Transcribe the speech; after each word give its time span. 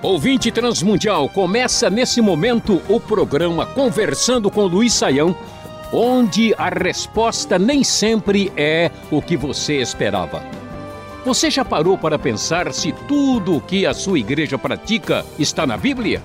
Ouvinte 0.00 0.52
Transmundial, 0.52 1.28
começa 1.28 1.90
nesse 1.90 2.20
momento 2.20 2.80
o 2.88 3.00
programa 3.00 3.66
Conversando 3.66 4.48
com 4.48 4.66
Luiz 4.66 4.92
Saião, 4.92 5.36
onde 5.92 6.54
a 6.56 6.68
resposta 6.68 7.58
nem 7.58 7.82
sempre 7.82 8.52
é 8.56 8.92
o 9.10 9.20
que 9.20 9.36
você 9.36 9.80
esperava. 9.80 10.44
Você 11.24 11.50
já 11.50 11.64
parou 11.64 11.98
para 11.98 12.20
pensar 12.20 12.72
se 12.72 12.92
tudo 13.08 13.56
o 13.56 13.60
que 13.60 13.84
a 13.84 13.92
sua 13.92 14.20
igreja 14.20 14.56
pratica 14.56 15.26
está 15.40 15.66
na 15.66 15.76
Bíblia? 15.76 16.22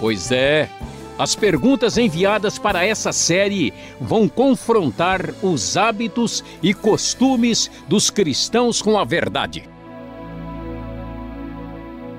Pois 0.00 0.32
é. 0.32 0.68
As 1.16 1.36
perguntas 1.36 1.96
enviadas 1.96 2.58
para 2.58 2.84
essa 2.84 3.12
série 3.12 3.72
vão 4.00 4.28
confrontar 4.28 5.32
os 5.44 5.76
hábitos 5.76 6.42
e 6.60 6.74
costumes 6.74 7.70
dos 7.86 8.10
cristãos 8.10 8.82
com 8.82 8.98
a 8.98 9.04
verdade. 9.04 9.72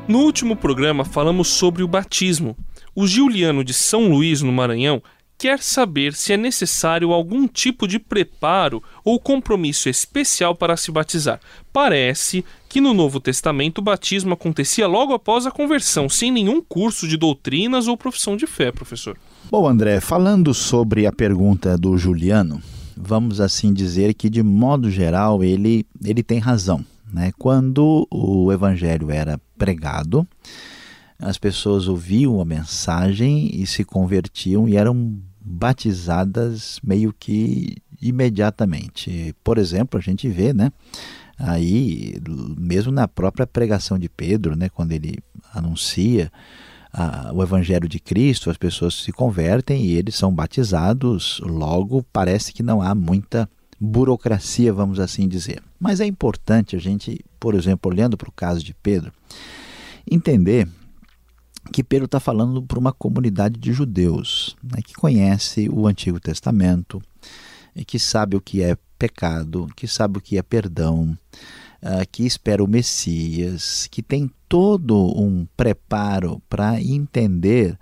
No 0.07 0.19
último 0.19 0.55
programa 0.55 1.03
falamos 1.03 1.47
sobre 1.47 1.81
o 1.81 1.87
batismo. 1.87 2.55
O 2.93 3.07
Giuliano 3.07 3.63
de 3.63 3.73
São 3.73 4.07
Luís, 4.07 4.43
no 4.43 4.51
Maranhão, 4.51 5.01
quer 5.35 5.59
saber 5.63 6.13
se 6.13 6.31
é 6.31 6.37
necessário 6.37 7.11
algum 7.11 7.47
tipo 7.47 7.87
de 7.87 7.97
preparo 7.97 8.83
ou 9.03 9.19
compromisso 9.19 9.89
especial 9.89 10.55
para 10.55 10.77
se 10.77 10.91
batizar. 10.91 11.39
Parece 11.73 12.45
que 12.69 12.79
no 12.79 12.93
Novo 12.93 13.19
Testamento 13.19 13.79
o 13.79 13.81
batismo 13.81 14.35
acontecia 14.35 14.85
logo 14.85 15.11
após 15.11 15.47
a 15.47 15.51
conversão, 15.51 16.07
sem 16.07 16.31
nenhum 16.31 16.61
curso 16.61 17.07
de 17.07 17.17
doutrinas 17.17 17.87
ou 17.87 17.97
profissão 17.97 18.37
de 18.37 18.45
fé, 18.45 18.71
professor. 18.71 19.17
Bom, 19.49 19.67
André, 19.67 19.99
falando 19.99 20.53
sobre 20.53 21.07
a 21.07 21.11
pergunta 21.11 21.75
do 21.75 21.97
Juliano, 21.97 22.61
vamos 22.95 23.41
assim 23.41 23.73
dizer 23.73 24.13
que 24.13 24.29
de 24.29 24.43
modo 24.43 24.91
geral 24.91 25.43
ele, 25.43 25.83
ele 26.03 26.21
tem 26.21 26.37
razão. 26.37 26.85
Né? 27.15 27.31
Quando 27.39 28.05
o 28.11 28.51
evangelho 28.51 29.09
era 29.09 29.39
pregado, 29.57 30.27
as 31.17 31.37
pessoas 31.37 31.87
ouviam 31.87 32.41
a 32.41 32.45
mensagem 32.45 33.49
e 33.53 33.65
se 33.65 33.85
convertiam 33.85 34.67
e 34.67 34.75
eram 34.75 35.17
batizadas 35.39 36.77
meio 36.83 37.15
que 37.17 37.77
imediatamente. 38.01 39.33
Por 39.41 39.57
exemplo, 39.57 39.97
a 39.97 40.03
gente 40.03 40.27
vê, 40.27 40.51
né, 40.51 40.73
aí 41.39 42.15
mesmo 42.57 42.91
na 42.91 43.07
própria 43.07 43.47
pregação 43.47 43.97
de 43.97 44.09
Pedro, 44.09 44.53
né, 44.53 44.67
quando 44.67 44.91
ele 44.91 45.19
anuncia 45.53 46.29
o 47.33 47.41
evangelho 47.41 47.87
de 47.87 47.99
Cristo, 47.99 48.49
as 48.49 48.57
pessoas 48.57 48.93
se 48.93 49.13
convertem 49.13 49.85
e 49.85 49.93
eles 49.93 50.15
são 50.15 50.35
batizados, 50.35 51.39
logo 51.45 52.03
parece 52.11 52.51
que 52.51 52.61
não 52.61 52.81
há 52.81 52.93
muita 52.93 53.49
burocracia, 53.85 54.73
vamos 54.73 54.99
assim 54.99 55.27
dizer. 55.27 55.61
Mas 55.79 55.99
é 55.99 56.05
importante 56.05 56.75
a 56.75 56.79
gente, 56.79 57.23
por 57.39 57.55
exemplo, 57.55 57.91
olhando 57.91 58.17
para 58.17 58.29
o 58.29 58.33
caso 58.33 58.63
de 58.63 58.73
Pedro, 58.73 59.13
entender 60.09 60.67
que 61.71 61.83
Pedro 61.83 62.05
está 62.05 62.19
falando 62.19 62.61
para 62.61 62.79
uma 62.79 62.91
comunidade 62.91 63.59
de 63.59 63.71
judeus 63.71 64.55
né, 64.63 64.81
que 64.83 64.93
conhece 64.93 65.69
o 65.69 65.87
Antigo 65.87 66.19
Testamento, 66.19 67.01
e 67.75 67.83
que 67.83 67.99
sabe 67.99 68.35
o 68.37 68.41
que 68.41 68.63
é 68.63 68.77
pecado, 68.97 69.67
que 69.75 69.87
sabe 69.87 70.17
o 70.17 70.21
que 70.21 70.37
é 70.37 70.41
perdão, 70.41 71.17
uh, 71.83 72.07
que 72.09 72.25
espera 72.25 72.63
o 72.63 72.67
Messias, 72.67 73.87
que 73.91 74.01
tem 74.01 74.31
todo 74.47 74.95
um 75.19 75.45
preparo 75.57 76.41
para 76.49 76.81
entender 76.81 77.73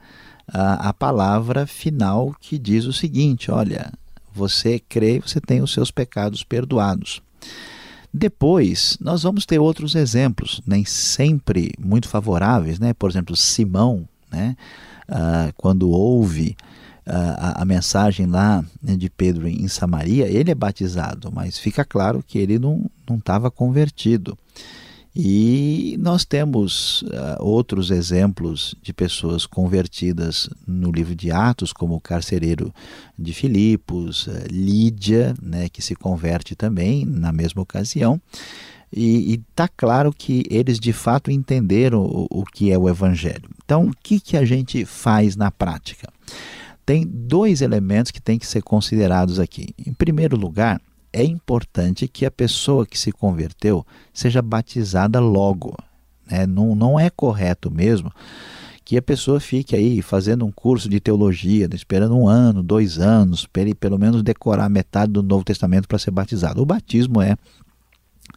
uh, 0.50 0.80
a 0.80 0.94
palavra 0.94 1.68
final 1.68 2.36
que 2.40 2.58
diz 2.58 2.86
o 2.86 2.94
seguinte: 2.94 3.52
olha, 3.52 3.94
você 4.34 4.80
crê, 4.80 5.20
você 5.20 5.40
tem 5.40 5.62
os 5.62 5.72
seus 5.72 5.92
pecados 5.92 6.44
perdoados. 6.44 7.22
Depois, 8.14 8.98
nós 9.02 9.24
vamos 9.24 9.46
ter 9.46 9.60
outros 9.60 9.96
exemplos, 9.96 10.62
nem 10.68 10.86
sempre 10.86 11.72
muito 11.80 12.08
favoráveis, 12.08 12.80
né? 12.80 12.94
Por 12.94 13.10
exemplo, 13.10 13.36
Simão, 13.36 14.08
né? 14.32 14.56
Ah, 15.08 15.52
quando 15.58 15.90
ouve 15.90 16.56
ah, 17.06 17.62
a, 17.62 17.66
mensagem 17.66 18.26
lá 18.28 18.64
né, 18.82 18.96
de 18.96 19.10
Pedro 19.10 19.48
em 19.48 19.68
Samaria, 19.68 20.28
ele 20.28 20.52
é 20.52 20.56
batizado, 20.56 21.32
mas 21.32 21.58
fica 21.58 21.84
claro 21.84 22.24
que 22.26 22.38
ele 22.38 22.60
não 22.60 22.90
estava 23.10 23.52
convertido. 23.52 24.38
E 25.16 25.96
nós 26.00 26.26
temos 26.26 27.04
uh, 27.04 27.38
outros 27.40 27.92
exemplos 27.92 28.74
de 28.82 28.92
pessoas 28.92 29.46
convertidas 29.46 30.50
no 30.66 30.92
livro 30.92 31.14
de 31.14 31.32
Atos, 31.32 31.72
como 31.72 31.96
o 31.96 32.02
carcereiro 32.02 32.74
de 33.18 33.32
Filipos, 33.32 34.26
uh, 34.26 34.32
Lídia, 34.50 35.36
né, 35.40 35.70
que 35.70 35.84
se 35.84 35.96
converte 35.96 36.56
também 36.56 37.06
na 37.06 37.32
mesma 37.32 37.62
ocasião. 37.62 38.20
E 38.92 39.36
está 39.36 39.68
claro 39.68 40.12
que 40.12 40.44
eles 40.50 40.80
de 40.80 40.94
fato 40.94 41.30
entenderam 41.30 42.02
o, 42.02 42.28
o 42.30 42.44
que 42.44 42.72
é 42.72 42.78
o 42.78 42.90
Evangelho. 42.90 43.50
Então, 43.64 43.88
o 43.88 43.94
que, 44.02 44.20
que 44.20 44.36
a 44.36 44.46
gente 44.46 44.84
faz 44.84 45.36
na 45.36 45.52
prática? 45.52 46.12
Tem 46.86 47.06
dois 47.06 47.62
elementos 47.62 48.12
que 48.12 48.22
têm 48.22 48.38
que 48.38 48.46
ser 48.46 48.62
considerados 48.62 49.40
aqui. 49.40 49.74
Em 49.78 49.94
primeiro 49.94 50.36
lugar, 50.36 50.82
é 51.14 51.24
importante 51.24 52.08
que 52.08 52.26
a 52.26 52.32
pessoa 52.32 52.86
que 52.86 52.98
se 52.98 53.12
converteu 53.12 53.86
seja 54.12 54.42
batizada 54.42 55.20
logo. 55.20 55.78
Né? 56.30 56.46
Não, 56.48 56.76
não 56.76 57.00
é 57.00 57.10
correto 57.10 57.70
mesmo 57.70 58.12
que 58.86 58.98
a 58.98 59.02
pessoa 59.02 59.40
fique 59.40 59.76
aí 59.76 60.02
fazendo 60.02 60.46
um 60.46 60.52
curso 60.52 60.90
de 60.90 61.00
teologia, 61.00 61.70
esperando 61.74 62.18
um 62.18 62.28
ano, 62.28 62.62
dois 62.62 63.00
anos, 63.00 63.46
para 63.46 63.62
ele 63.62 63.74
pelo 63.74 63.98
menos 63.98 64.22
decorar 64.22 64.68
metade 64.70 65.14
do 65.14 65.24
Novo 65.24 65.46
Testamento 65.46 65.88
para 65.88 65.98
ser 65.98 66.12
batizado. 66.12 66.62
O 66.62 66.66
batismo 66.66 67.22
é 67.22 67.38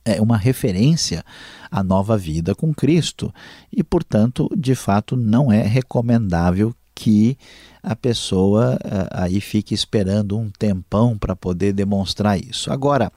é 0.04 0.20
uma 0.20 0.36
referência 0.36 1.25
à 1.70 1.82
nova 1.82 2.16
vida 2.16 2.54
com 2.54 2.72
Cristo 2.72 3.32
e, 3.72 3.82
portanto, 3.82 4.48
de 4.56 4.75
fato, 4.75 5.16
não 5.16 5.53
é 5.53 5.62
recomendável 5.62 6.72
que 6.97 7.37
a 7.83 7.95
pessoa 7.95 8.77
uh, 8.84 9.09
aí 9.12 9.41
fique 9.41 9.75
esperando 9.75 10.37
um 10.37 10.51
tempão 10.51 11.17
para 11.17 11.37
poder 11.37 11.73
demonstrar 11.73 12.37
isso. 12.37 12.73
Agora, 12.73 13.12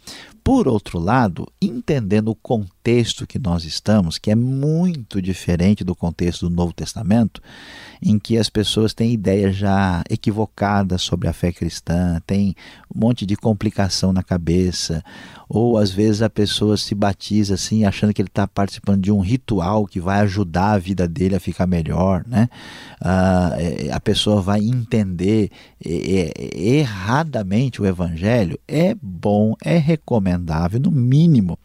por 0.50 0.68
outro 0.68 0.98
lado, 0.98 1.48
entendendo 1.62 2.30
o 2.32 2.36
contexto 2.36 3.28
que 3.28 3.38
nós 3.38 3.66
estamos, 3.66 4.18
que 4.18 4.32
é 4.32 4.36
muito 4.36 5.22
diferente 5.22 5.84
do 5.84 5.94
contexto 5.94 6.50
do 6.50 6.56
Novo 6.56 6.74
Testamento, 6.74 7.40
em 8.02 8.18
que 8.18 8.36
as 8.36 8.50
pessoas 8.50 8.92
têm 8.92 9.12
ideias 9.12 9.56
já 9.56 10.04
equivocadas 10.10 11.04
sobre 11.04 11.28
a 11.28 11.34
fé 11.34 11.52
cristã, 11.52 12.20
tem 12.26 12.56
um 12.94 13.00
monte 13.00 13.28
de 13.28 13.36
complicação 13.36 14.12
na 14.12 14.24
cabeça, 14.24 15.04
ou 15.48 15.78
às 15.78 15.92
vezes 15.92 16.22
a 16.22 16.30
pessoa 16.30 16.78
se 16.78 16.96
batiza 16.96 17.56
assim, 17.56 17.84
achando 17.84 18.14
que 18.14 18.22
ele 18.22 18.30
está 18.30 18.48
participando 18.48 19.02
de 19.02 19.12
um 19.12 19.20
ritual 19.20 19.86
que 19.86 20.00
vai 20.00 20.22
ajudar 20.22 20.74
a 20.74 20.78
vida 20.78 21.08
dele 21.08 21.36
a 21.36 21.40
ficar 21.40 21.68
melhor, 21.68 22.24
né? 22.28 22.50
Ah, 23.02 23.56
é, 23.58 23.92
a 23.92 24.00
pessoa 24.00 24.42
vai 24.42 24.62
entender 24.62 25.52
erradamente 25.84 27.81
o 27.81 27.86
evangelho. 27.86 28.60
É 28.68 28.96
bom, 29.02 29.56
é 29.64 29.78
recomendável, 30.40 30.80
no 30.80 30.92
mínimo, 30.92 31.60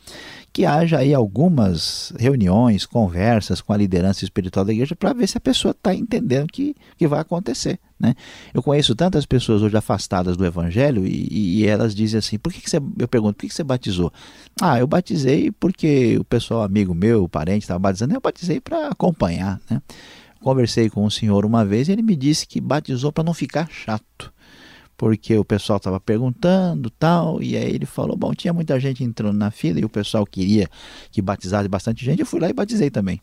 que 0.53 0.65
haja 0.65 0.99
aí 0.99 1.15
algumas 1.15 2.13
reuniões, 2.19 2.87
conversas 2.87 3.61
com 3.61 3.73
a 3.73 3.77
liderança 3.77 4.25
espiritual 4.25 4.65
da 4.65 4.73
igreja 4.73 4.95
para 4.95 5.13
ver 5.13 5.27
se 5.27 5.37
a 5.39 5.41
pessoa 5.41 5.73
está 5.73 5.95
entendendo 5.95 6.45
o 6.45 6.53
que, 6.53 6.75
que 6.97 7.09
vai 7.09 7.21
acontecer. 7.21 7.79
Né? 7.99 8.15
Eu 8.53 8.63
conheço 8.63 8.95
tantas 8.95 9.25
pessoas 9.27 9.63
hoje 9.63 9.77
afastadas 9.77 10.37
do 10.37 10.45
evangelho 10.45 11.07
e, 11.07 11.61
e 11.61 11.67
elas 11.67 11.95
dizem 11.95 12.19
assim: 12.19 12.39
por 12.39 12.53
que, 12.53 12.61
que 12.61 12.71
você. 12.71 12.81
Eu 12.99 13.09
pergunto, 13.09 13.35
por 13.35 13.43
que, 13.43 13.49
que 13.49 13.55
você 13.55 13.65
batizou? 13.65 14.13
Ah, 14.61 14.79
eu 14.79 14.87
batizei 14.87 15.51
porque 15.51 16.19
o 16.19 16.25
pessoal, 16.25 16.63
amigo 16.63 16.95
meu, 16.95 17.29
parente, 17.29 17.65
estava 17.65 17.79
batizando, 17.79 18.15
eu 18.15 18.21
batizei 18.21 18.61
para 18.61 18.89
acompanhar. 18.89 19.61
Né? 19.71 19.81
Conversei 20.41 20.91
com 20.91 21.05
um 21.05 21.11
senhor 21.11 21.47
uma 21.47 21.65
vez 21.65 21.89
e 21.89 21.93
ele 21.93 22.03
me 22.03 22.15
disse 22.15 22.47
que 22.47 22.61
batizou 22.61 23.11
para 23.11 23.25
não 23.25 23.33
ficar 23.33 23.69
chato 23.71 24.34
porque 24.97 25.37
o 25.37 25.45
pessoal 25.45 25.79
estava 25.79 25.99
perguntando 25.99 26.91
tal, 26.91 27.43
e 27.43 27.57
aí 27.57 27.75
ele 27.75 27.87
falou, 27.87 28.17
bom, 28.17 28.33
tinha 28.35 28.53
muita 28.53 28.79
gente 28.79 29.03
entrando 29.03 29.37
na 29.37 29.51
fila 29.51 29.81
e 29.81 29.85
o 29.85 29.89
pessoal 29.89 30.25
queria 30.25 30.69
que 31.11 31.21
batizasse 31.21 31.69
bastante 31.69 32.05
gente, 32.05 32.21
eu 32.21 32.27
fui 32.27 32.41
lá 32.41 32.49
e 32.49 32.53
batizei 32.53 32.91
também. 32.91 33.21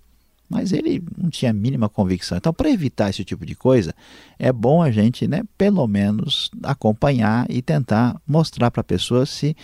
Mas 0.50 0.74
ele 0.74 1.02
não 1.18 1.30
tinha 1.30 1.52
a 1.52 1.54
mínima 1.54 1.88
convicção. 1.88 2.38
Então, 2.38 2.54
para 2.54 2.70
evitar 2.70 3.10
esse 3.10 3.24
tipo 3.24 3.46
de 3.46 3.56
coisa, 3.56 3.96
é 4.38 4.52
bom 4.52 4.82
a 4.84 4.92
gente, 4.92 5.26
né, 5.26 5.44
pelo 5.58 5.88
menos, 5.88 6.52
acompanhar 6.64 7.50
e 7.50 7.62
tentar 7.62 8.22
mostrar 8.28 8.70
para 8.70 8.82
a 8.82 8.84
pessoa 8.84 9.26
se, 9.26 9.56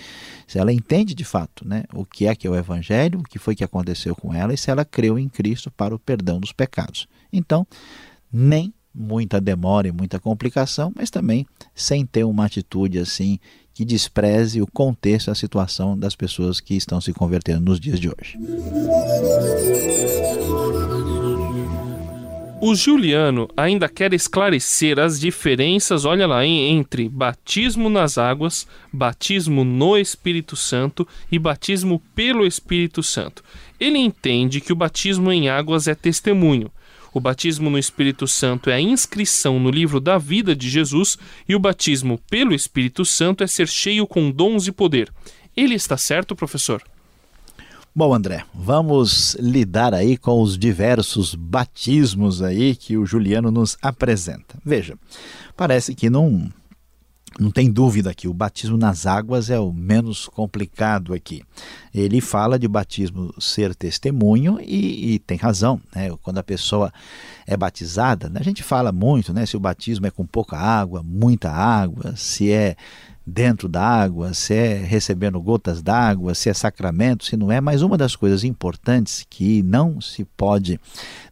se 0.48 0.58
ela 0.58 0.72
entende 0.72 1.14
de 1.14 1.26
fato 1.26 1.68
né, 1.68 1.84
o 1.94 2.06
que 2.06 2.26
é 2.26 2.34
que 2.34 2.48
é 2.48 2.50
o 2.50 2.56
Evangelho, 2.56 3.20
o 3.20 3.24
que 3.24 3.38
foi 3.38 3.54
que 3.54 3.66
aconteceu 3.66 4.16
com 4.16 4.34
ela 4.34 4.54
e 4.54 4.58
se 4.58 4.72
ela 4.72 4.86
creu 4.86 5.20
em 5.20 5.28
Cristo 5.28 5.70
para 5.70 5.94
o 5.94 6.00
perdão 6.00 6.40
dos 6.40 6.54
pecados. 6.54 7.06
Então, 7.34 7.68
nem 8.32 8.74
muita 8.98 9.40
demora 9.40 9.88
e 9.88 9.92
muita 9.92 10.20
complicação, 10.20 10.92
mas 10.96 11.12
também 11.12 11.46
sem 11.76 12.06
ter 12.06 12.24
uma 12.24 12.46
atitude 12.46 12.98
assim 12.98 13.40
que 13.74 13.86
despreze 13.86 14.60
o 14.60 14.66
contexto, 14.66 15.30
a 15.30 15.36
situação 15.36 15.98
das 15.98 16.16
pessoas 16.16 16.60
que 16.60 16.76
estão 16.76 17.00
se 17.00 17.14
convertendo 17.14 17.62
nos 17.62 17.80
dias 17.80 18.00
de 18.00 18.10
hoje. 18.10 18.40
O 22.60 22.74
Juliano 22.74 23.48
ainda 23.56 23.88
quer 23.88 24.16
esclarecer 24.16 24.98
as 24.98 25.20
diferenças, 25.20 26.06
olha 26.06 26.26
lá, 26.26 26.44
entre 26.44 27.08
batismo 27.08 27.88
nas 27.88 28.18
águas, 28.18 28.68
batismo 28.92 29.64
no 29.64 29.96
Espírito 29.96 30.56
Santo 30.56 31.08
e 31.32 31.38
batismo 31.38 32.02
pelo 32.16 32.48
Espírito 32.48 33.04
Santo. 33.04 33.44
Ele 33.80 34.00
entende 34.00 34.60
que 34.60 34.74
o 34.74 34.76
batismo 34.76 35.32
em 35.32 35.50
águas 35.50 35.88
é 35.88 35.94
testemunho. 35.94 36.72
O 37.18 37.20
batismo 37.20 37.68
no 37.72 37.80
Espírito 37.80 38.28
Santo 38.28 38.70
é 38.70 38.76
a 38.76 38.80
inscrição 38.80 39.60
no 39.60 39.72
livro 39.72 40.00
da 40.00 40.20
vida 40.20 40.56
de 40.56 40.70
Jesus 40.70 41.18
e 41.50 41.56
o 41.56 41.60
batismo 41.60 42.20
pelo 42.30 42.54
Espírito 42.54 43.04
Santo 43.04 43.44
é 43.44 43.48
ser 43.48 43.68
cheio 43.68 44.06
com 44.06 44.30
dons 44.30 44.68
e 44.68 44.72
poder. 44.72 45.12
Ele 45.56 45.74
está 45.74 45.98
certo, 45.98 46.36
professor? 46.36 46.80
Bom, 47.96 48.14
André, 48.14 48.44
vamos 48.54 49.36
lidar 49.40 49.96
aí 49.96 50.16
com 50.16 50.44
os 50.44 50.60
diversos 50.60 51.34
batismos 51.34 52.44
aí 52.44 52.76
que 52.76 52.96
o 52.96 53.06
Juliano 53.08 53.50
nos 53.50 53.80
apresenta. 53.82 54.56
Veja, 54.64 54.96
parece 55.56 55.96
que 55.96 56.12
não, 56.12 56.54
não 57.40 57.52
tem 57.52 57.72
dúvida 57.72 58.14
que 58.14 58.28
o 58.28 58.34
batismo 58.34 58.78
nas 58.78 59.06
águas 59.06 59.50
é 59.50 59.60
o 59.60 59.72
menos 59.72 60.28
complicado 60.28 61.14
aqui. 61.14 61.44
Ele 61.94 62.20
fala 62.20 62.58
de 62.58 62.68
batismo 62.68 63.34
ser 63.40 63.76
testemunho 63.76 64.60
e, 64.62 65.14
e 65.14 65.20
tem 65.20 65.38
razão. 65.38 65.80
Né? 65.96 66.10
Quando 66.22 66.40
a 66.40 66.44
pessoa 66.44 66.92
é 67.46 67.56
batizada, 67.56 68.32
a 68.36 68.44
gente 68.44 68.64
fala 68.64 68.92
muito 68.92 69.34
né, 69.34 69.46
se 69.46 69.56
o 69.56 69.60
batismo 69.60 70.08
é 70.08 70.12
com 70.12 70.26
pouca 70.26 70.58
água, 70.58 71.04
muita 71.04 71.52
água, 71.52 72.16
se 72.16 72.52
é 72.52 72.76
dentro 73.26 73.68
da 73.68 73.84
água, 73.84 74.34
se 74.34 74.54
é 74.54 74.76
recebendo 74.78 75.42
gotas 75.42 75.82
d'água, 75.82 76.34
se 76.34 76.50
é 76.50 76.54
sacramento, 76.54 77.26
se 77.26 77.36
não 77.36 77.52
é, 77.52 77.60
mas 77.60 77.82
uma 77.82 77.98
das 77.98 78.16
coisas 78.16 78.46
importantes 78.46 79.26
que 79.30 79.62
não 79.64 80.00
se 80.00 80.24
pode 80.24 80.80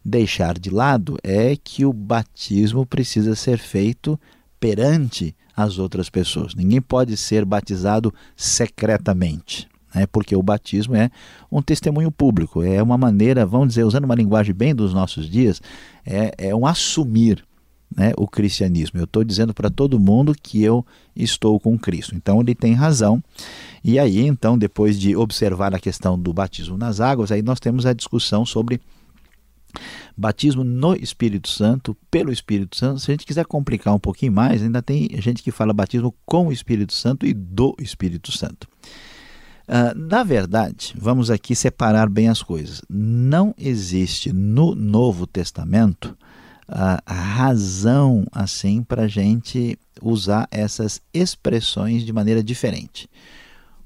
deixar 0.04 0.58
de 0.58 0.68
lado 0.68 1.16
é 1.24 1.56
que 1.56 1.86
o 1.86 1.92
batismo 1.94 2.84
precisa 2.84 3.34
ser 3.34 3.58
feito 3.58 4.20
perante 4.60 5.34
as 5.56 5.78
outras 5.78 6.10
pessoas. 6.10 6.54
Ninguém 6.54 6.80
pode 6.80 7.16
ser 7.16 7.44
batizado 7.44 8.12
secretamente. 8.36 9.66
Né? 9.94 10.06
Porque 10.06 10.36
o 10.36 10.42
batismo 10.42 10.94
é 10.94 11.10
um 11.50 11.62
testemunho 11.62 12.12
público, 12.12 12.62
é 12.62 12.82
uma 12.82 12.98
maneira, 12.98 13.46
vamos 13.46 13.68
dizer, 13.68 13.84
usando 13.84 14.04
uma 14.04 14.14
linguagem 14.14 14.54
bem 14.54 14.74
dos 14.74 14.92
nossos 14.92 15.28
dias, 15.30 15.62
é, 16.04 16.34
é 16.36 16.54
um 16.54 16.66
assumir 16.66 17.42
né, 17.94 18.12
o 18.18 18.28
cristianismo. 18.28 19.00
Eu 19.00 19.04
estou 19.04 19.24
dizendo 19.24 19.54
para 19.54 19.70
todo 19.70 19.98
mundo 19.98 20.34
que 20.40 20.62
eu 20.62 20.84
estou 21.14 21.58
com 21.58 21.78
Cristo. 21.78 22.14
Então 22.14 22.40
ele 22.40 22.54
tem 22.54 22.74
razão. 22.74 23.22
E 23.82 23.98
aí, 23.98 24.26
então, 24.26 24.58
depois 24.58 24.98
de 24.98 25.16
observar 25.16 25.74
a 25.74 25.78
questão 25.78 26.18
do 26.18 26.32
batismo 26.32 26.76
nas 26.76 27.00
águas, 27.00 27.32
aí 27.32 27.40
nós 27.40 27.60
temos 27.60 27.86
a 27.86 27.94
discussão 27.94 28.44
sobre 28.44 28.80
batismo 30.16 30.64
no 30.64 30.94
Espírito 30.94 31.48
Santo, 31.48 31.96
pelo 32.10 32.32
Espírito 32.32 32.76
Santo. 32.76 33.00
Se 33.00 33.10
a 33.10 33.14
gente 33.14 33.26
quiser 33.26 33.44
complicar 33.44 33.94
um 33.94 33.98
pouquinho 33.98 34.32
mais, 34.32 34.62
ainda 34.62 34.82
tem 34.82 35.08
gente 35.20 35.42
que 35.42 35.50
fala 35.50 35.72
batismo 35.72 36.14
com 36.24 36.48
o 36.48 36.52
Espírito 36.52 36.92
Santo 36.92 37.26
e 37.26 37.32
do 37.32 37.74
Espírito 37.80 38.32
Santo. 38.32 38.68
Uh, 39.68 39.98
na 39.98 40.22
verdade, 40.22 40.94
vamos 40.96 41.30
aqui 41.30 41.54
separar 41.54 42.08
bem 42.08 42.28
as 42.28 42.42
coisas. 42.42 42.82
Não 42.88 43.54
existe 43.58 44.32
no 44.32 44.74
Novo 44.74 45.26
Testamento 45.26 46.16
a 46.68 47.00
razão 47.12 48.26
assim 48.32 48.82
para 48.82 49.02
a 49.02 49.08
gente 49.08 49.78
usar 50.02 50.48
essas 50.50 51.00
expressões 51.14 52.04
de 52.04 52.12
maneira 52.12 52.42
diferente. 52.42 53.08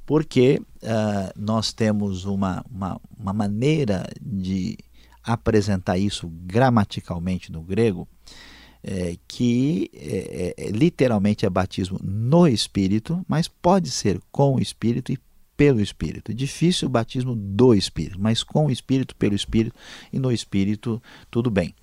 Porque 0.07 0.61
uh, 0.83 1.33
nós 1.37 1.73
temos 1.73 2.25
uma, 2.25 2.65
uma, 2.71 3.01
uma, 3.17 3.33
maneira 3.33 4.09
de 4.21 4.77
apresentar 5.23 5.99
isso 5.99 6.29
gramaticalmente 6.29 7.53
no 7.53 7.63
grego 7.63 8.09
é, 8.83 9.17
que 9.29 9.91
é, 9.95 10.55
é, 10.57 10.71
literalmente 10.71 11.45
é 11.45 11.51
batismo 11.51 11.99
no 12.03 12.47
Espírito, 12.49 13.25
mas 13.29 13.47
pode 13.47 13.91
ser 13.91 14.21
com 14.31 14.55
o 14.55 14.61
Espírito 14.61 15.13
e 15.13 15.19
pelo 15.57 15.81
Espírito. 15.81 16.33
Difícil 16.33 16.89
o 16.89 16.91
batismo 16.91 17.37
do 17.37 17.75
Espírito, 17.75 18.19
mas 18.19 18.43
com 18.43 18.67
o 18.67 18.71
Espírito, 18.71 19.15
pelo 19.17 19.35
Espírito 19.35 19.77
e 20.11 20.19
no 20.19 20.33
Espírito, 20.33 21.03
tudo 21.31 21.51
bem. 21.51 21.75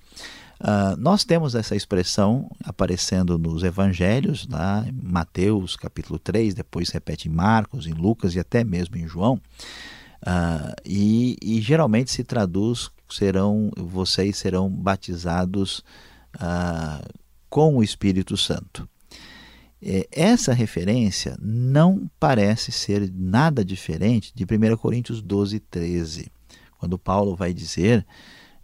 Uh, 0.60 0.96
nós 0.98 1.22
temos 1.22 1.54
essa 1.54 1.76
expressão 1.76 2.50
aparecendo 2.64 3.38
nos 3.38 3.62
evangelhos, 3.62 4.48
lá 4.50 4.84
em 4.88 4.92
Mateus 4.92 5.76
capítulo 5.76 6.18
3, 6.18 6.52
depois 6.52 6.90
repete 6.90 7.28
em 7.28 7.32
Marcos, 7.32 7.86
em 7.86 7.92
Lucas 7.92 8.34
e 8.34 8.40
até 8.40 8.64
mesmo 8.64 8.96
em 8.96 9.06
João. 9.06 9.40
Uh, 10.22 10.74
e, 10.84 11.36
e, 11.40 11.60
geralmente 11.60 12.10
se 12.10 12.24
traduz 12.24 12.90
serão 13.08 13.70
vocês 13.76 14.36
serão 14.36 14.68
batizados 14.68 15.84
uh, 16.34 17.08
com 17.48 17.76
o 17.76 17.82
Espírito 17.82 18.36
Santo. 18.36 18.88
É, 19.80 20.08
essa 20.10 20.52
referência 20.52 21.36
não 21.40 22.10
parece 22.18 22.72
ser 22.72 23.10
nada 23.14 23.64
diferente 23.64 24.32
de 24.34 24.44
1 24.44 24.76
Coríntios 24.76 25.22
12, 25.22 25.60
13, 25.60 26.32
quando 26.78 26.98
Paulo 26.98 27.36
vai 27.36 27.54
dizer 27.54 28.04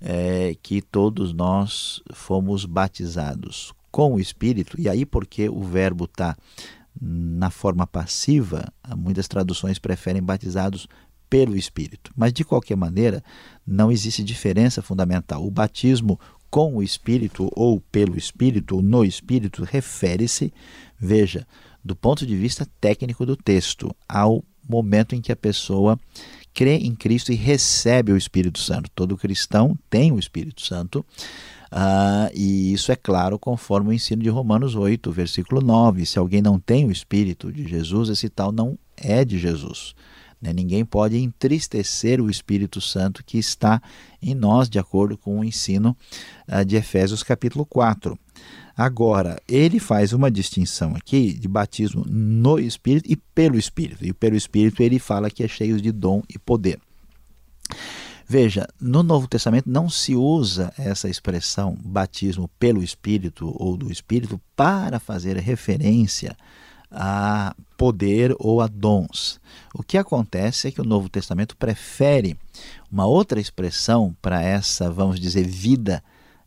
é, 0.01 0.57
que 0.61 0.83
todos 0.83 1.33
nós 1.33 2.03
fomos 2.13 2.65
batizados 2.65 3.73
com 3.93 4.15
o 4.15 4.21
Espírito, 4.21 4.79
e 4.81 4.89
aí 4.89 5.07
porque 5.07 5.49
o 5.49 5.63
verbo 5.63 6.07
está 6.07 6.37
na 7.01 7.51
forma 7.51 7.87
passiva, 7.87 8.73
muitas 8.97 9.29
traduções 9.29 9.79
preferem 9.79 10.23
batizados 10.23 10.89
pelo 11.29 11.57
Espírito. 11.57 12.13
Mas 12.17 12.33
de 12.33 12.45
qualquer 12.45 12.77
maneira, 12.77 13.23
não 13.67 13.91
existe 13.91 14.23
diferença 14.23 14.83
fundamental. 14.83 15.47
O 15.47 15.51
batismo 15.51 16.19
com 16.51 16.77
o 16.77 16.83
Espírito 16.83 17.51
ou 17.55 17.81
pelo 17.81 18.17
Espírito 18.17 18.77
ou 18.77 18.83
no 18.83 19.05
Espírito 19.05 19.65
refere-se, 19.65 20.53
veja, 20.99 21.47
do 21.85 21.97
ponto 21.97 22.25
de 22.25 22.37
vista 22.37 22.67
técnico 22.81 23.27
do 23.27 23.37
texto, 23.37 23.95
ao 24.09 24.45
momento 24.69 25.15
em 25.15 25.21
que 25.21 25.33
a 25.33 25.37
pessoa 25.37 25.99
crê 26.55 26.77
em 26.77 26.95
Cristo 26.95 27.33
e 27.33 27.35
recebe 27.35 28.13
o 28.13 28.17
Espírito 28.17 28.61
Santo. 28.61 28.91
Todo 28.95 29.17
cristão 29.17 29.77
tem 29.91 30.13
o 30.13 30.19
Espírito 30.19 30.63
Santo. 30.63 31.05
Uh, 31.73 32.31
e 32.33 32.73
isso 32.73 32.93
é 32.93 32.97
claro 32.97 33.37
conforme 33.37 33.91
o 33.91 33.93
ensino 33.93 34.23
de 34.23 34.29
Romanos 34.29 34.77
8, 34.77 35.11
versículo 35.11 35.61
9. 35.61 36.07
Se 36.07 36.19
alguém 36.21 36.41
não 36.41 36.61
tem 36.61 36.87
o 36.87 36.93
Espírito 36.93 37.53
de 37.53 37.67
Jesus, 37.67 38.09
esse 38.09 38.29
tal 38.29 38.53
não 38.53 38.79
é 38.97 39.25
de 39.25 39.39
Jesus. 39.39 39.95
Né? 40.45 40.53
Ninguém 40.53 40.85
pode 40.85 41.17
entristecer 41.17 42.21
o 42.21 42.29
Espírito 42.29 42.79
Santo 42.79 43.25
que 43.25 43.39
está 43.39 43.81
em 44.21 44.35
nós, 44.35 44.69
de 44.69 44.79
acordo 44.79 45.17
com 45.17 45.41
o 45.41 45.45
ensino 45.45 45.97
uh, 46.47 46.63
de 46.63 46.77
Efésios 46.77 47.23
capítulo 47.23 47.65
4. 47.65 48.19
Agora, 48.77 49.41
ele 49.49 49.79
faz 49.79 50.13
uma 50.13 50.31
distinção 50.31 50.95
aqui 50.95 51.33
de 51.33 51.49
batismo 51.49 52.05
no 52.07 52.59
Espírito 52.59 53.11
e 53.11 53.17
pelo 53.17 53.57
Espírito. 53.57 54.05
E 54.05 54.13
pelo 54.13 54.37
Espírito 54.37 54.83
ele 54.83 54.99
fala 54.99 55.31
que 55.31 55.43
é 55.43 55.49
cheio 55.49 55.81
de 55.81 55.91
dom 55.91 56.23
e 56.29 56.39
poder. 56.39 56.79
Veja, 58.27 58.67
no 58.81 59.03
Novo 59.03 59.29
Testamento 59.29 59.71
não 59.71 59.89
se 59.89 60.15
usa 60.15 60.73
essa 60.77 61.09
expressão 61.09 61.79
batismo 61.83 62.51
pelo 62.59 62.83
Espírito 62.83 63.55
ou 63.57 63.77
do 63.77 63.93
Espírito 63.93 64.41
para 64.57 64.99
fazer 64.99 65.37
referência 65.39 66.31
a 66.33 66.64
poder 67.77 68.35
ou 68.39 68.61
a 68.61 68.67
dons. 68.67 69.41
O 69.75 69.83
que 69.83 69.99
acontece 69.99 70.69
é 70.69 70.71
que 70.71 70.81
o 70.81 70.85
Novo 70.85 71.09
Testamento 71.09 71.57
prefere 71.57 72.37
uma 72.91 73.07
outra 73.07 73.41
expressão 73.41 74.17
para 74.23 74.41
essa, 74.41 74.91
vamos 74.91 75.19
dizer, 75.19 75.47
vida 75.47 76.03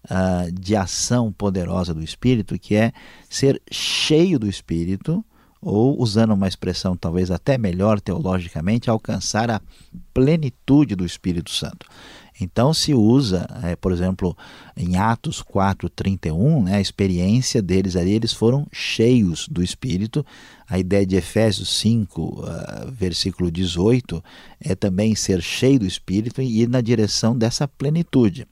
uh, 0.06 0.52
de 0.52 0.76
ação 0.76 1.32
poderosa 1.32 1.94
do 1.94 2.04
Espírito, 2.04 2.58
que 2.58 2.76
é 2.76 2.92
ser 3.30 3.62
cheio 3.70 4.40
do 4.40 4.48
Espírito, 4.48 5.24
ou, 5.62 6.00
usando 6.02 6.34
uma 6.34 6.48
expressão 6.48 6.96
talvez 6.96 7.32
até 7.32 7.58
melhor 7.58 8.00
teologicamente, 8.00 8.90
alcançar 8.90 9.50
a 9.50 9.62
plenitude 10.14 10.96
do 10.96 11.06
Espírito 11.06 11.52
Santo. 11.52 11.86
Então 12.40 12.72
se 12.74 12.94
usa, 12.94 13.48
é, 13.64 13.76
por 13.76 13.92
exemplo, 13.92 14.38
em 14.76 14.96
Atos 14.96 15.42
4:31, 15.42 16.64
né, 16.64 16.76
a 16.76 16.82
experiência 16.82 17.62
deles 17.62 17.96
ali, 17.96 18.12
eles 18.12 18.32
foram 18.32 18.68
cheios 18.72 19.48
do 19.50 19.64
Espírito. 19.64 20.26
A 20.70 20.78
ideia 20.78 21.06
de 21.06 21.16
Efésios 21.16 21.70
5, 21.80 22.22
uh, 22.22 22.92
versículo 22.92 23.50
18, 23.50 24.24
é 24.60 24.76
também 24.76 25.16
ser 25.16 25.42
cheio 25.42 25.80
do 25.80 25.88
Espírito 25.88 26.42
e 26.42 26.62
ir 26.62 26.70
na 26.70 26.82
direção 26.82 27.36
dessa 27.36 27.68
plenitude. 27.68 28.46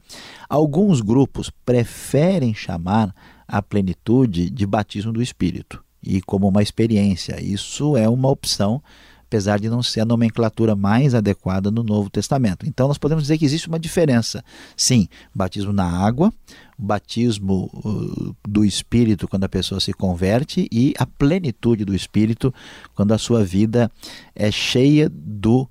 Alguns 0.49 1.01
grupos 1.01 1.51
preferem 1.65 2.53
chamar 2.55 3.13
a 3.47 3.61
plenitude 3.61 4.49
de 4.49 4.65
batismo 4.65 5.11
do 5.11 5.21
Espírito 5.21 5.84
e 6.05 6.21
como 6.21 6.47
uma 6.47 6.61
experiência. 6.61 7.41
Isso 7.41 7.97
é 7.97 8.07
uma 8.07 8.29
opção 8.29 8.81
apesar 9.27 9.59
de 9.59 9.69
não 9.69 9.83
ser 9.83 10.01
a 10.01 10.05
nomenclatura 10.05 10.75
mais 10.75 11.13
adequada 11.13 11.69
no 11.69 11.83
Novo 11.83 12.09
Testamento. 12.09 12.65
Então 12.67 12.87
nós 12.87 12.97
podemos 12.97 13.23
dizer 13.23 13.37
que 13.37 13.45
existe 13.45 13.67
uma 13.67 13.79
diferença. 13.79 14.43
Sim, 14.77 15.07
batismo 15.33 15.73
na 15.73 15.85
água, 15.85 16.31
batismo 16.77 17.69
uh, 17.73 18.35
do 18.47 18.63
Espírito 18.63 19.27
quando 19.27 19.43
a 19.43 19.49
pessoa 19.49 19.81
se 19.81 19.91
converte 19.93 20.67
e 20.71 20.93
a 20.97 21.05
plenitude 21.05 21.83
do 21.83 21.95
Espírito 21.95 22.53
quando 22.93 23.13
a 23.13 23.17
sua 23.17 23.43
vida 23.43 23.91
é 24.33 24.51
cheia 24.51 25.09
do 25.09 25.67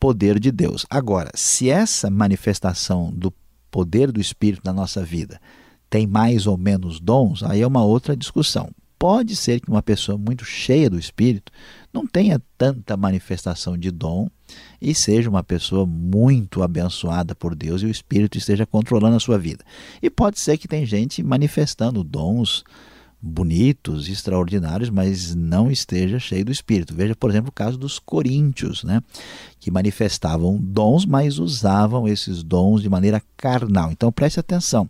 poder 0.00 0.38
de 0.38 0.50
Deus. 0.50 0.86
Agora, 0.88 1.30
se 1.34 1.68
essa 1.68 2.08
manifestação 2.08 3.12
do 3.12 3.32
poder 3.70 4.10
do 4.10 4.20
Espírito 4.20 4.62
na 4.64 4.72
nossa 4.72 5.04
vida 5.04 5.40
tem 5.90 6.06
mais 6.06 6.46
ou 6.46 6.56
menos 6.56 6.98
dons, 6.98 7.42
aí 7.42 7.60
é 7.60 7.66
uma 7.66 7.84
outra 7.84 8.16
discussão. 8.16 8.70
Pode 9.02 9.34
ser 9.34 9.58
que 9.58 9.68
uma 9.68 9.82
pessoa 9.82 10.16
muito 10.16 10.44
cheia 10.44 10.88
do 10.88 10.96
Espírito 10.96 11.50
não 11.92 12.06
tenha 12.06 12.40
tanta 12.56 12.96
manifestação 12.96 13.76
de 13.76 13.90
dom 13.90 14.28
e 14.80 14.94
seja 14.94 15.28
uma 15.28 15.42
pessoa 15.42 15.84
muito 15.84 16.62
abençoada 16.62 17.34
por 17.34 17.56
Deus 17.56 17.82
e 17.82 17.86
o 17.86 17.90
Espírito 17.90 18.38
esteja 18.38 18.64
controlando 18.64 19.16
a 19.16 19.18
sua 19.18 19.36
vida. 19.36 19.64
E 20.00 20.08
pode 20.08 20.38
ser 20.38 20.56
que 20.56 20.68
tem 20.68 20.86
gente 20.86 21.20
manifestando 21.20 22.04
dons 22.04 22.62
bonitos, 23.20 24.08
extraordinários, 24.08 24.88
mas 24.88 25.34
não 25.34 25.68
esteja 25.68 26.20
cheio 26.20 26.44
do 26.44 26.52
Espírito. 26.52 26.94
Veja, 26.94 27.16
por 27.16 27.28
exemplo, 27.28 27.48
o 27.48 27.52
caso 27.52 27.76
dos 27.76 27.98
coríntios, 27.98 28.84
né? 28.84 29.02
que 29.58 29.68
manifestavam 29.68 30.56
dons, 30.62 31.04
mas 31.04 31.40
usavam 31.40 32.06
esses 32.06 32.44
dons 32.44 32.80
de 32.80 32.88
maneira 32.88 33.20
carnal. 33.36 33.90
Então 33.90 34.12
preste 34.12 34.38
atenção 34.38 34.88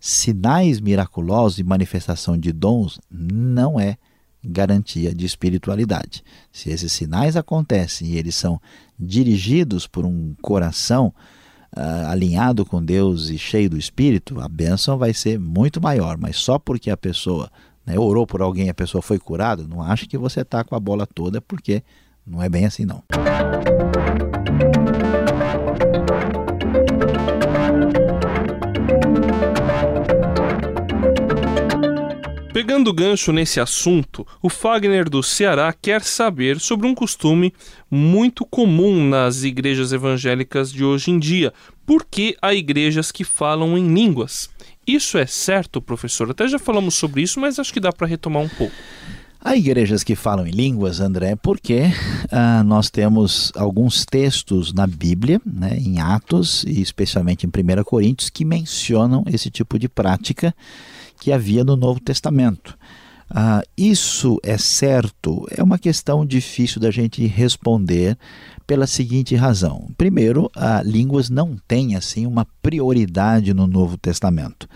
sinais 0.00 0.80
miraculosos 0.80 1.58
e 1.58 1.64
manifestação 1.64 2.36
de 2.36 2.52
dons 2.52 2.98
não 3.10 3.78
é 3.78 3.98
garantia 4.42 5.14
de 5.14 5.26
espiritualidade. 5.26 6.24
Se 6.50 6.70
esses 6.70 6.90
sinais 6.90 7.36
acontecem 7.36 8.08
e 8.08 8.16
eles 8.16 8.34
são 8.34 8.58
dirigidos 8.98 9.86
por 9.86 10.06
um 10.06 10.34
coração 10.40 11.12
uh, 11.76 12.08
alinhado 12.08 12.64
com 12.64 12.82
Deus 12.82 13.28
e 13.28 13.36
cheio 13.36 13.68
do 13.68 13.76
Espírito, 13.76 14.40
a 14.40 14.48
bênção 14.48 14.96
vai 14.96 15.12
ser 15.12 15.38
muito 15.38 15.80
maior. 15.80 16.16
Mas 16.16 16.36
só 16.36 16.58
porque 16.58 16.90
a 16.90 16.96
pessoa 16.96 17.50
né, 17.84 17.98
orou 17.98 18.26
por 18.26 18.40
alguém 18.40 18.70
a 18.70 18.74
pessoa 18.74 19.02
foi 19.02 19.18
curada, 19.18 19.66
não 19.68 19.82
acha 19.82 20.06
que 20.06 20.16
você 20.16 20.40
está 20.40 20.64
com 20.64 20.74
a 20.74 20.80
bola 20.80 21.06
toda, 21.06 21.42
porque 21.42 21.82
não 22.26 22.42
é 22.42 22.48
bem 22.48 22.64
assim 22.64 22.86
não. 22.86 23.02
Pegando 32.60 32.92
gancho 32.92 33.32
nesse 33.32 33.58
assunto, 33.58 34.26
o 34.42 34.50
Fagner 34.50 35.08
do 35.08 35.22
Ceará 35.22 35.72
quer 35.72 36.02
saber 36.02 36.60
sobre 36.60 36.86
um 36.86 36.94
costume 36.94 37.54
muito 37.90 38.44
comum 38.44 39.02
nas 39.08 39.44
igrejas 39.44 39.94
evangélicas 39.94 40.70
de 40.70 40.84
hoje 40.84 41.10
em 41.10 41.18
dia. 41.18 41.54
Por 41.86 42.04
que 42.04 42.36
há 42.42 42.52
igrejas 42.52 43.10
que 43.10 43.24
falam 43.24 43.78
em 43.78 43.88
línguas? 43.94 44.50
Isso 44.86 45.16
é 45.16 45.24
certo, 45.24 45.80
professor? 45.80 46.30
Até 46.30 46.46
já 46.48 46.58
falamos 46.58 46.96
sobre 46.96 47.22
isso, 47.22 47.40
mas 47.40 47.58
acho 47.58 47.72
que 47.72 47.80
dá 47.80 47.90
para 47.90 48.06
retomar 48.06 48.42
um 48.42 48.48
pouco. 48.50 48.74
Há 49.42 49.56
igrejas 49.56 50.04
que 50.04 50.14
falam 50.14 50.46
em 50.46 50.50
línguas, 50.50 51.00
André, 51.00 51.36
porque 51.36 51.84
ah, 52.30 52.62
nós 52.62 52.90
temos 52.90 53.50
alguns 53.56 54.04
textos 54.04 54.74
na 54.74 54.86
Bíblia, 54.86 55.40
né, 55.46 55.78
em 55.78 55.98
Atos 55.98 56.62
e 56.64 56.82
especialmente 56.82 57.46
em 57.46 57.48
1 57.48 57.84
Coríntios, 57.84 58.28
que 58.28 58.44
mencionam 58.44 59.24
esse 59.26 59.48
tipo 59.48 59.78
de 59.78 59.88
prática 59.88 60.54
que 61.20 61.30
havia 61.30 61.62
no 61.62 61.76
Novo 61.76 62.00
Testamento. 62.00 62.76
Ah, 63.32 63.62
isso 63.76 64.38
é 64.42 64.58
certo? 64.58 65.46
É 65.52 65.62
uma 65.62 65.78
questão 65.78 66.26
difícil 66.26 66.80
da 66.80 66.90
gente 66.90 67.24
responder 67.26 68.18
pela 68.66 68.88
seguinte 68.88 69.36
razão. 69.36 69.88
Primeiro, 69.96 70.50
ah, 70.56 70.82
línguas 70.84 71.30
não 71.30 71.56
têm 71.68 71.94
assim 71.94 72.26
uma 72.26 72.44
prioridade 72.60 73.54
no 73.54 73.68
Novo 73.68 73.96
Testamento. 73.96 74.68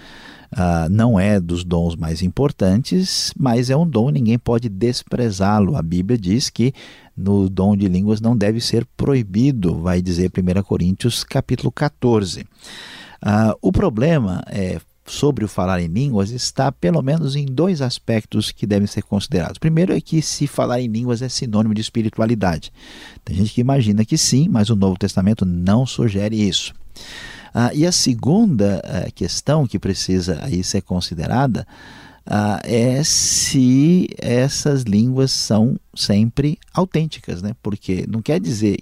Ah, 0.53 0.87
não 0.89 1.19
é 1.19 1.41
dos 1.41 1.65
dons 1.65 1.97
mais 1.97 2.23
importantes, 2.23 3.33
mas 3.37 3.71
é 3.71 3.77
um 3.77 3.89
dom, 3.89 4.11
ninguém 4.11 4.39
pode 4.39 4.69
desprezá-lo. 4.69 5.77
A 5.77 5.83
Bíblia 5.83 6.17
diz 6.17 6.49
que 6.49 6.73
no 7.17 7.49
dom 7.49 7.77
de 7.77 7.89
línguas 7.89 8.21
não 8.21 8.37
deve 8.37 8.61
ser 8.61 8.87
proibido, 8.97 9.81
vai 9.81 10.01
dizer 10.01 10.31
1 10.31 10.63
Coríntios 10.63 11.25
capítulo 11.25 11.73
14. 11.73 12.47
Ah, 13.21 13.57
o 13.61 13.73
problema 13.73 14.45
é 14.47 14.79
sobre 15.07 15.45
o 15.45 15.49
falar 15.49 15.81
em 15.81 15.87
línguas 15.87 16.31
está 16.31 16.73
pelo 16.73 17.03
menos 17.03 17.37
em 17.37 17.47
dois 17.47 17.83
aspectos 17.83 18.51
que 18.51 18.67
devem 18.67 18.87
ser 18.87 19.03
considerados. 19.03 19.59
Primeiro 19.59 19.93
é 19.93 20.01
que 20.01 20.23
se 20.23 20.47
falar 20.47 20.81
em 20.81 20.89
línguas 20.89 21.23
é 21.23 21.29
sinônimo 21.29 21.75
de 21.75 21.81
espiritualidade. 21.81 22.73
Tem 23.25 23.37
gente 23.37 23.53
que 23.53 23.61
imagina 23.61 24.05
que 24.05 24.17
sim, 24.17 24.49
mas 24.49 24.71
o 24.71 24.77
Novo 24.77 24.99
Testamento 24.99 25.45
não 25.45 25.85
sugere 25.87 26.37
isso. 26.37 26.73
Ah, 27.53 27.73
e 27.73 27.87
a 27.87 27.93
segunda 27.93 28.83
ah, 28.85 29.11
questão 29.15 29.67
que 29.67 29.79
precisa 29.79 30.41
aí 30.43 30.65
ser 30.65 30.83
considerada 30.83 31.67
ah, 32.27 32.61
é 32.65 33.05
se 33.05 34.09
essas 34.19 34.83
línguas 34.83 35.31
são 35.31 35.79
sempre 35.95 36.59
autênticas, 36.73 37.43
né? 37.43 37.55
porque 37.63 38.07
não 38.09 38.23
quer 38.23 38.41
dizer 38.41 38.79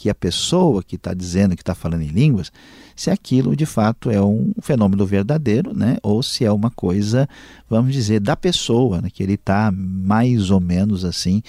que 0.00 0.08
a 0.08 0.14
pessoa 0.14 0.82
que 0.82 0.96
está 0.96 1.12
dizendo 1.12 1.54
que 1.54 1.60
está 1.60 1.74
falando 1.74 2.00
em 2.00 2.08
línguas, 2.08 2.50
se 2.96 3.10
aquilo 3.10 3.54
de 3.54 3.66
fato 3.66 4.10
é 4.10 4.18
um 4.18 4.54
fenômeno 4.62 5.04
verdadeiro, 5.04 5.76
né? 5.76 5.98
ou 6.02 6.22
se 6.22 6.42
é 6.42 6.50
uma 6.50 6.70
coisa, 6.70 7.28
vamos 7.68 7.92
dizer, 7.92 8.18
da 8.18 8.34
pessoa, 8.34 9.02
né? 9.02 9.10
que 9.12 9.22
ele 9.22 9.34
está 9.34 9.70
mais 9.70 10.50
ou 10.50 10.58
menos 10.58 11.04
assim 11.04 11.42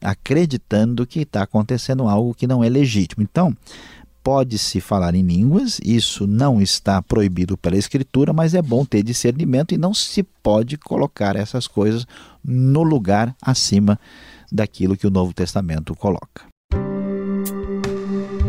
acreditando 0.00 1.04
que 1.04 1.22
está 1.22 1.42
acontecendo 1.42 2.06
algo 2.06 2.32
que 2.32 2.46
não 2.46 2.62
é 2.62 2.68
legítimo. 2.68 3.24
Então, 3.24 3.52
pode-se 4.22 4.80
falar 4.80 5.16
em 5.16 5.22
línguas, 5.22 5.80
isso 5.84 6.28
não 6.28 6.62
está 6.62 7.02
proibido 7.02 7.56
pela 7.56 7.76
Escritura, 7.76 8.32
mas 8.32 8.54
é 8.54 8.62
bom 8.62 8.84
ter 8.84 9.02
discernimento 9.02 9.74
e 9.74 9.78
não 9.78 9.92
se 9.92 10.22
pode 10.22 10.78
colocar 10.78 11.34
essas 11.34 11.66
coisas 11.66 12.06
no 12.44 12.84
lugar 12.84 13.34
acima 13.42 13.98
daquilo 14.52 14.96
que 14.96 15.08
o 15.08 15.10
Novo 15.10 15.32
Testamento 15.32 15.92
coloca. 15.96 16.55